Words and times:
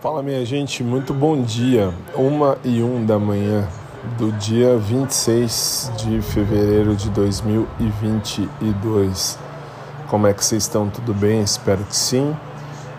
Fala 0.00 0.22
minha 0.22 0.44
gente, 0.44 0.84
muito 0.84 1.12
bom 1.12 1.42
dia. 1.42 1.92
Uma 2.14 2.56
e 2.62 2.80
um 2.82 3.04
da 3.04 3.18
manhã 3.18 3.66
do 4.16 4.30
dia 4.32 4.78
26 4.78 5.90
de 5.96 6.22
fevereiro 6.22 6.94
de 6.94 7.10
2022. 7.10 9.36
Como 10.08 10.28
é 10.28 10.32
que 10.32 10.44
vocês 10.44 10.62
estão? 10.62 10.88
Tudo 10.88 11.12
bem? 11.12 11.42
Espero 11.42 11.82
que 11.82 11.96
sim. 11.96 12.32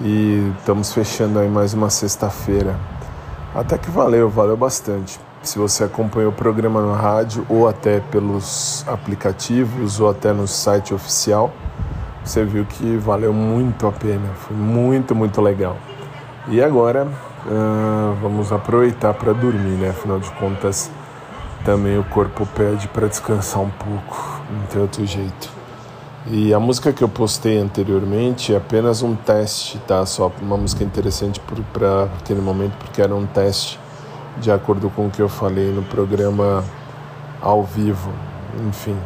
E 0.00 0.52
estamos 0.58 0.92
fechando 0.92 1.40
aí 1.40 1.48
mais 1.48 1.74
uma 1.74 1.90
sexta-feira. 1.90 2.78
Até 3.54 3.76
que 3.76 3.90
valeu, 3.90 4.30
valeu 4.30 4.56
bastante. 4.56 5.18
Se 5.42 5.58
você 5.58 5.82
acompanhou 5.84 6.30
o 6.30 6.34
programa 6.34 6.80
no 6.80 6.92
rádio 6.92 7.44
ou 7.48 7.68
até 7.68 8.00
pelos 8.00 8.84
aplicativos 8.88 10.00
ou 10.00 10.08
até 10.08 10.32
no 10.32 10.46
site 10.46 10.94
oficial, 10.94 11.52
você 12.24 12.44
viu 12.44 12.64
que 12.64 12.96
valeu 12.96 13.32
muito 13.32 13.86
a 13.86 13.92
pena. 13.92 14.28
Foi 14.34 14.56
muito, 14.56 15.14
muito 15.14 15.40
legal. 15.40 15.76
E 16.48 16.62
agora 16.62 17.06
uh, 17.06 18.14
vamos 18.20 18.52
aproveitar 18.52 19.14
para 19.14 19.32
dormir, 19.32 19.76
né? 19.76 19.90
Afinal 19.90 20.18
de 20.18 20.30
contas, 20.32 20.90
também 21.64 21.98
o 21.98 22.04
corpo 22.04 22.46
pede 22.46 22.88
para 22.88 23.06
descansar 23.06 23.62
um 23.62 23.70
pouco, 23.70 24.42
não 24.50 24.66
tem 24.66 24.80
outro 24.80 25.04
jeito. 25.06 25.50
E 26.26 26.54
a 26.54 26.60
música 26.60 26.90
que 26.92 27.04
eu 27.04 27.08
postei 27.08 27.58
anteriormente 27.58 28.54
é 28.54 28.56
apenas 28.56 29.02
um 29.02 29.14
teste, 29.14 29.78
tá? 29.86 30.04
Só 30.06 30.32
uma 30.40 30.56
música 30.56 30.82
interessante 30.82 31.40
para 31.72 32.04
aquele 32.18 32.40
momento, 32.40 32.72
porque 32.78 33.02
era 33.02 33.14
um 33.14 33.26
teste 33.26 33.78
de 34.38 34.50
acordo 34.50 34.88
com 34.90 35.06
o 35.06 35.10
que 35.10 35.20
eu 35.20 35.28
falei 35.28 35.70
no 35.70 35.82
programa 35.82 36.64
ao 37.42 37.62
vivo, 37.62 38.10
enfim. 38.66 38.96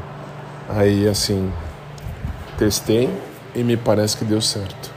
Aí 0.68 1.08
assim, 1.08 1.52
testei 2.58 3.08
e 3.54 3.62
me 3.62 3.76
parece 3.76 4.16
que 4.16 4.24
deu 4.24 4.40
certo. 4.40 4.92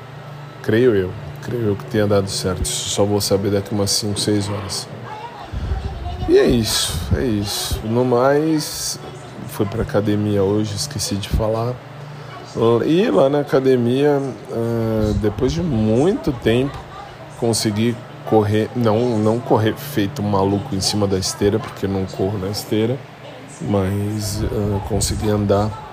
Creio 0.64 0.96
eu. 0.96 1.12
Creio 1.44 1.68
eu 1.68 1.76
que 1.76 1.86
tenha 1.86 2.08
dado 2.08 2.30
certo. 2.30 2.64
Isso 2.64 2.90
só 2.90 3.06
vou 3.06 3.22
saber 3.22 3.52
daqui 3.52 3.74
umas 3.74 3.92
5, 3.92 4.20
6 4.20 4.50
horas. 4.50 4.88
E 6.28 6.38
é 6.38 6.46
isso, 6.46 6.94
é 7.16 7.24
isso. 7.24 7.80
No 7.86 8.04
mais, 8.04 9.00
fui 9.48 9.66
pra 9.66 9.84
academia 9.84 10.44
hoje, 10.44 10.76
esqueci 10.76 11.16
de 11.16 11.30
falar. 11.30 11.74
E 12.86 13.10
lá 13.10 13.30
na 13.30 13.40
academia, 13.40 14.22
ah, 14.52 15.14
depois 15.22 15.52
de 15.52 15.62
muito 15.62 16.32
tempo, 16.32 16.78
consegui 17.40 17.96
correr, 18.26 18.70
não, 18.76 19.18
não 19.18 19.40
correr 19.40 19.76
feito 19.76 20.22
maluco 20.22 20.76
em 20.76 20.82
cima 20.82 21.08
da 21.08 21.18
esteira, 21.18 21.60
porque 21.60 21.86
eu 21.86 21.90
não 21.90 22.06
corro 22.06 22.38
na 22.38 22.50
esteira, 22.50 22.98
mas 23.62 24.42
uh, 24.44 24.82
consegui 24.88 25.30
andar 25.30 25.91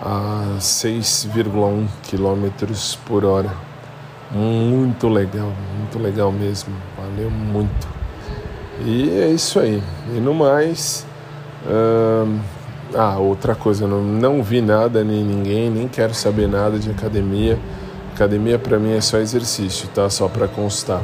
a 0.00 0.56
6,1 0.58 1.86
km 2.08 2.74
por 3.06 3.24
hora. 3.24 3.50
Muito 4.30 5.08
legal, 5.08 5.52
muito 5.76 5.98
legal 5.98 6.32
mesmo. 6.32 6.74
Valeu 6.96 7.30
muito. 7.30 7.88
E 8.84 9.10
é 9.10 9.28
isso 9.28 9.58
aí. 9.60 9.82
E 10.14 10.20
no 10.20 10.32
mais. 10.32 11.06
Ah, 12.94 13.18
outra 13.18 13.54
coisa, 13.54 13.86
não, 13.86 14.02
não 14.02 14.42
vi 14.42 14.60
nada 14.60 15.04
nem 15.04 15.22
ninguém, 15.22 15.70
nem 15.70 15.86
quero 15.86 16.14
saber 16.14 16.48
nada 16.48 16.78
de 16.78 16.90
academia. 16.90 17.58
Academia 18.14 18.58
para 18.58 18.78
mim 18.78 18.92
é 18.92 19.00
só 19.00 19.18
exercício, 19.18 19.88
tá? 19.88 20.10
Só 20.10 20.28
para 20.28 20.48
constar. 20.48 21.02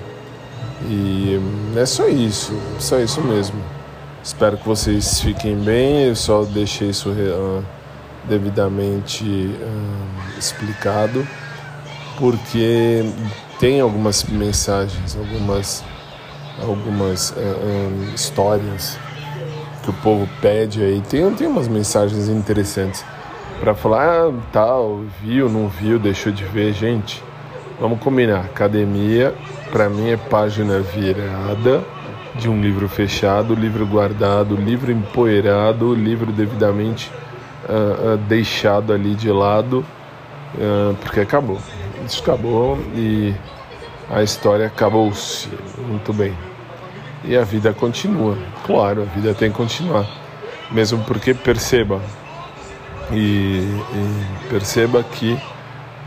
E 0.88 1.40
é 1.76 1.86
só 1.86 2.08
isso, 2.08 2.52
só 2.78 2.98
isso 2.98 3.20
mesmo. 3.20 3.60
Espero 4.22 4.56
que 4.56 4.66
vocês 4.66 5.20
fiquem 5.20 5.56
bem. 5.56 6.08
Eu 6.08 6.16
só 6.16 6.42
deixei 6.44 6.90
isso 6.90 7.10
uh, 7.10 7.62
devidamente 8.28 9.24
uh, 9.24 10.38
explicado 10.38 11.26
porque 12.18 13.04
tem 13.58 13.80
algumas 13.80 14.24
mensagens, 14.24 15.16
algumas, 15.16 15.84
algumas 16.62 17.30
uh, 17.30 18.14
histórias 18.14 18.98
que 19.82 19.90
o 19.90 19.92
povo 19.94 20.28
pede 20.40 20.82
aí. 20.82 21.00
Tem, 21.02 21.30
tem 21.34 21.46
umas 21.46 21.68
mensagens 21.68 22.28
interessantes 22.28 23.04
para 23.60 23.74
falar, 23.74 24.28
ah, 24.28 24.32
tal, 24.52 25.02
viu, 25.22 25.48
não 25.48 25.68
viu, 25.68 25.98
deixou 25.98 26.32
de 26.32 26.44
ver. 26.44 26.72
Gente, 26.72 27.22
vamos 27.80 28.00
combinar. 28.00 28.40
Academia, 28.40 29.34
para 29.70 29.88
mim, 29.88 30.10
é 30.10 30.16
página 30.16 30.80
virada 30.80 31.82
de 32.34 32.48
um 32.48 32.60
livro 32.60 32.88
fechado, 32.88 33.54
livro 33.54 33.86
guardado, 33.86 34.56
livro 34.56 34.92
empoeirado, 34.92 35.94
livro 35.94 36.30
devidamente 36.32 37.10
uh, 37.68 38.16
deixado 38.16 38.92
ali 38.92 39.14
de 39.14 39.30
lado, 39.30 39.84
uh, 40.54 40.94
porque 41.02 41.20
acabou 41.20 41.60
isso 42.06 42.22
acabou 42.22 42.78
e 42.94 43.34
a 44.10 44.22
história 44.22 44.66
acabou-se. 44.66 45.48
Muito 45.78 46.12
bem. 46.12 46.32
E 47.24 47.36
a 47.36 47.42
vida 47.42 47.72
continua. 47.72 48.38
Claro, 48.64 49.02
a 49.02 49.04
vida 49.04 49.34
tem 49.34 49.50
que 49.50 49.56
continuar. 49.56 50.06
Mesmo 50.70 51.02
porque 51.04 51.34
perceba 51.34 52.00
e, 53.10 53.58
e 53.58 54.48
perceba 54.48 55.02
que 55.02 55.38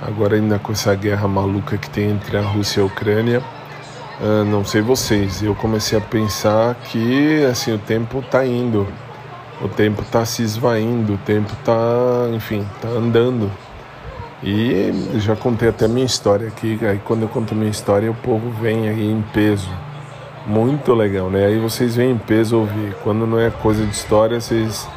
agora 0.02 0.36
ainda 0.36 0.58
com 0.58 0.72
essa 0.72 0.96
guerra 0.96 1.28
maluca 1.28 1.78
que 1.78 1.90
tem 1.90 2.12
entre 2.12 2.38
a 2.38 2.42
Rússia 2.42 2.80
e 2.80 2.84
a 2.84 2.86
Ucrânia, 2.86 3.44
não 4.48 4.66
sei 4.66 4.82
vocês, 4.82 5.42
eu 5.42 5.56
comecei 5.56 5.98
a 5.98 6.02
pensar 6.02 6.76
que 6.76 7.46
assim 7.46 7.74
o 7.74 7.78
tempo 7.78 8.20
está 8.20 8.46
indo, 8.46 8.86
o 9.62 9.68
tempo 9.68 10.02
está 10.02 10.26
se 10.26 10.42
esvaindo, 10.42 11.14
o 11.14 11.18
tempo 11.18 11.52
está, 11.54 12.30
enfim, 12.34 12.66
está 12.76 12.88
andando. 12.88 13.52
E 14.42 14.92
já 15.16 15.36
contei 15.36 15.68
até 15.68 15.88
minha 15.88 16.06
história 16.06 16.48
aqui, 16.48 16.80
aí 16.86 17.00
quando 17.04 17.24
eu 17.24 17.28
conto 17.28 17.54
minha 17.54 17.70
história 17.70 18.10
o 18.10 18.16
povo 18.16 18.50
vem 18.62 18.88
aí 18.88 19.12
em 19.12 19.22
peso. 19.34 19.70
Muito 20.48 20.94
legal, 20.94 21.30
né? 21.30 21.46
Aí 21.46 21.60
vocês 21.60 21.96
vêm 21.96 22.12
em 22.12 22.18
peso 22.18 22.58
ouvir. 22.58 22.96
Quando 23.04 23.28
não 23.28 23.40
é 23.40 23.52
coisa 23.52 23.86
de 23.86 23.92
história, 23.92 24.40
vocês 24.40 24.88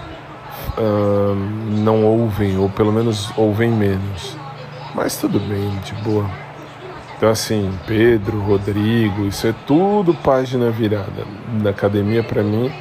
uh, 0.78 1.34
não 1.83 2.05
ouvem, 2.05 2.56
ou 2.56 2.71
pelo 2.71 2.93
menos 2.93 3.31
ouvem 3.37 3.71
menos. 3.71 4.37
Mas 4.95 5.17
tudo 5.17 5.41
bem, 5.41 5.77
de 5.84 5.93
boa. 6.05 6.31
Então 7.17 7.28
assim, 7.28 7.71
Pedro, 7.87 8.39
Rodrigo, 8.41 9.27
isso 9.27 9.47
é 9.49 9.55
tudo 9.67 10.15
página 10.15 10.71
virada. 10.71 11.27
Na 11.61 11.71
academia 11.71 12.22
para 12.22 12.43
mim 12.43 12.72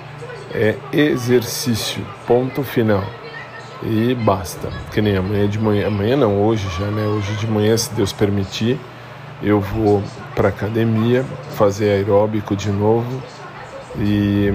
é 0.53 0.77
exercício, 0.91 2.05
ponto 2.27 2.63
final 2.63 3.03
e 3.83 4.13
basta. 4.15 4.69
Que 4.91 5.01
nem 5.01 5.17
amanhã 5.17 5.47
de 5.47 5.59
manhã, 5.59 5.87
amanhã 5.87 6.15
não, 6.15 6.41
hoje 6.41 6.67
já, 6.77 6.85
né? 6.87 7.05
Hoje 7.05 7.33
de 7.35 7.47
manhã, 7.47 7.75
se 7.75 7.93
Deus 7.93 8.13
permitir, 8.13 8.79
eu 9.41 9.59
vou 9.59 10.03
para 10.35 10.49
academia 10.49 11.25
fazer 11.55 11.89
aeróbico 11.89 12.55
de 12.55 12.69
novo 12.69 13.21
e 13.97 14.49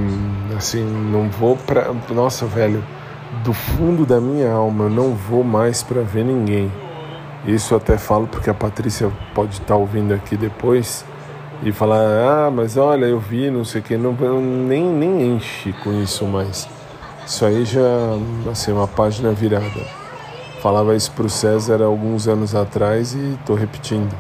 assim 0.56 0.82
não 0.82 1.28
vou 1.28 1.56
para 1.56 1.92
nossa 2.10 2.46
velho 2.46 2.82
do 3.44 3.52
fundo 3.52 4.06
da 4.06 4.20
minha 4.20 4.50
alma 4.50 4.84
eu 4.84 4.90
não 4.90 5.14
vou 5.14 5.44
mais 5.44 5.82
para 5.82 6.00
ver 6.00 6.24
ninguém 6.24 6.72
isso 7.46 7.74
até 7.74 7.98
falo 7.98 8.26
porque 8.26 8.48
a 8.48 8.54
Patrícia 8.54 9.10
pode 9.34 9.54
estar 9.54 9.66
tá 9.66 9.76
ouvindo 9.76 10.14
aqui 10.14 10.36
depois 10.36 11.04
e 11.62 11.72
falar 11.72 12.00
ah 12.00 12.50
mas 12.50 12.76
olha 12.76 13.06
eu 13.06 13.18
vi 13.18 13.50
não 13.50 13.64
sei 13.64 13.80
o 13.80 13.84
que 13.84 13.96
não 13.96 14.12
nem 14.40 14.84
nem 14.84 15.34
enche 15.34 15.72
com 15.82 15.92
isso 16.02 16.24
mais 16.26 16.68
isso 17.26 17.44
aí 17.44 17.64
já, 17.64 17.80
assim, 18.52 18.70
uma 18.70 18.86
página 18.86 19.32
virada. 19.32 19.84
Falava 20.62 20.94
isso 20.94 21.10
para 21.10 21.26
o 21.26 21.28
César 21.28 21.82
alguns 21.82 22.28
anos 22.28 22.54
atrás 22.54 23.14
e 23.14 23.34
estou 23.34 23.56
repetindo. 23.56 24.16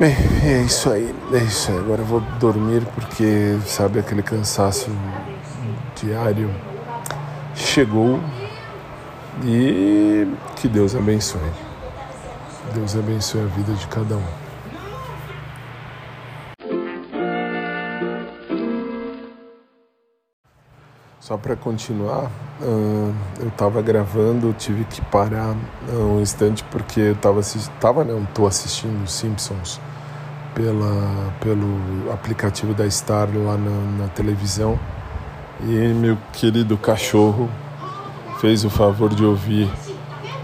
Bem, 0.00 0.16
é 0.42 0.62
isso 0.62 0.90
aí, 0.90 1.14
é 1.34 1.36
isso 1.36 1.70
aí. 1.70 1.78
Agora 1.78 2.00
eu 2.00 2.06
vou 2.06 2.20
dormir 2.40 2.82
porque, 2.94 3.58
sabe, 3.66 3.98
aquele 3.98 4.22
cansaço 4.22 4.90
diário 6.00 6.50
chegou 7.54 8.18
e 9.44 10.26
que 10.56 10.66
Deus 10.66 10.96
abençoe. 10.96 11.42
Deus 12.72 12.96
abençoe 12.96 13.42
a 13.42 13.46
vida 13.46 13.74
de 13.74 13.86
cada 13.88 14.16
um. 14.16 14.41
Só 21.22 21.36
para 21.36 21.54
continuar, 21.54 22.32
uh, 22.60 23.14
eu 23.38 23.46
estava 23.46 23.80
gravando, 23.80 24.52
tive 24.54 24.82
que 24.82 25.00
parar 25.02 25.54
um 25.88 26.20
instante 26.20 26.64
porque 26.64 26.98
eu 26.98 27.12
estava 27.12 27.40
tava 27.80 28.02
não, 28.02 28.26
assistindo 28.44 29.06
Simpsons 29.06 29.80
pela 30.52 31.32
pelo 31.40 32.12
aplicativo 32.12 32.74
da 32.74 32.90
Star 32.90 33.28
lá 33.32 33.56
na, 33.56 34.02
na 34.02 34.08
televisão 34.08 34.76
e 35.60 35.94
meu 35.94 36.18
querido 36.32 36.76
cachorro 36.76 37.48
fez 38.40 38.64
o 38.64 38.68
favor 38.68 39.14
de 39.14 39.24
ouvir 39.24 39.70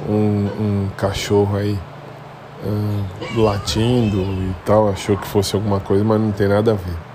um, 0.08 0.14
um 0.14 0.88
cachorro 0.96 1.56
aí 1.56 1.76
uh, 2.62 3.40
latindo 3.40 4.20
e 4.20 4.54
tal, 4.64 4.88
achou 4.88 5.16
que 5.16 5.26
fosse 5.26 5.56
alguma 5.56 5.80
coisa, 5.80 6.04
mas 6.04 6.20
não 6.20 6.30
tem 6.30 6.46
nada 6.46 6.70
a 6.70 6.75
ver. 6.75 7.07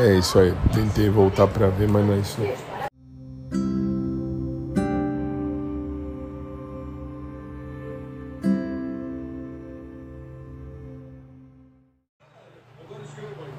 É 0.00 0.14
isso 0.14 0.38
aí. 0.38 0.54
Tentei 0.72 1.10
voltar 1.10 1.46
para 1.46 1.68
ver, 1.68 1.86
mas 1.86 2.06
não 2.06 2.14
é 2.14 2.18
isso. 2.18 2.40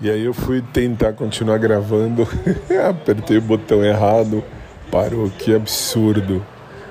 E 0.01 0.09
aí 0.09 0.25
eu 0.25 0.33
fui 0.33 0.63
tentar 0.73 1.13
continuar 1.13 1.59
gravando, 1.59 2.27
apertei 2.89 3.37
o 3.37 3.41
botão 3.41 3.85
errado, 3.85 4.43
parou, 4.89 5.29
que 5.29 5.53
absurdo. 5.53 6.43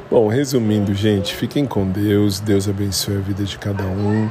Bom, 0.09 0.29
resumindo, 0.29 0.95
gente, 0.95 1.35
fiquem 1.35 1.67
com 1.67 1.91
Deus, 1.91 2.39
Deus 2.39 2.69
abençoe 2.69 3.17
a 3.17 3.21
vida 3.21 3.43
de 3.43 3.59
cada 3.59 3.83
um, 3.83 4.31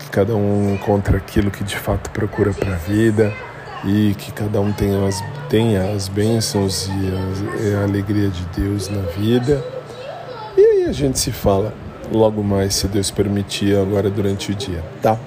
que 0.00 0.10
cada 0.10 0.34
um 0.34 0.74
encontre 0.74 1.16
aquilo 1.16 1.52
que 1.52 1.62
de 1.62 1.76
fato 1.76 2.10
procura 2.10 2.52
para 2.52 2.74
a 2.74 2.78
vida 2.78 3.32
e 3.84 4.14
que 4.14 4.32
cada 4.32 4.60
um 4.60 4.72
tenha 4.72 5.06
as, 5.06 5.22
tenha 5.48 5.92
as 5.92 6.08
bênçãos 6.08 6.88
e, 6.88 7.68
e 7.68 7.74
a 7.74 7.82
alegria 7.82 8.28
de 8.28 8.44
Deus 8.60 8.88
na 8.88 9.02
vida. 9.02 9.64
E 10.56 10.60
aí 10.60 10.84
a 10.84 10.92
gente 10.92 11.18
se 11.18 11.30
fala 11.30 11.72
logo 12.12 12.42
mais, 12.42 12.74
se 12.74 12.88
Deus 12.88 13.10
permitir, 13.10 13.76
agora 13.76 14.08
durante 14.08 14.52
o 14.52 14.54
dia, 14.54 14.82
tá? 15.02 15.18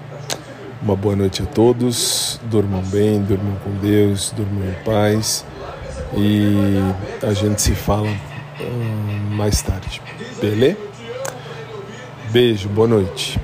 Uma 0.81 0.95
boa 0.95 1.15
noite 1.15 1.41
a 1.41 1.45
todos, 1.45 2.39
durmam 2.45 2.81
bem, 2.83 3.21
durmam 3.21 3.55
com 3.63 3.71
Deus, 3.81 4.33
durmam 4.35 4.69
em 4.69 4.83
paz 4.83 5.45
e 6.15 6.79
a 7.21 7.33
gente 7.33 7.61
se 7.61 7.75
fala 7.75 8.07
hum, 8.07 9.35
mais 9.35 9.61
tarde, 9.61 10.01
beleza? 10.39 10.77
Beijo, 12.31 12.69
boa 12.69 12.87
noite. 12.87 13.39